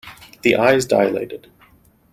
[0.41, 1.45] The eyes dilated.